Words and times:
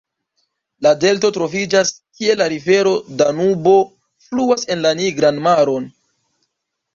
La 0.85 0.93
delto 1.01 1.29
troviĝas, 1.35 1.91
kie 2.19 2.35
la 2.39 2.47
rivero 2.53 2.93
Danubo 3.19 3.75
fluas 4.29 4.67
en 4.77 4.83
la 4.87 4.95
Nigran 5.03 5.39
maron. 5.51 5.87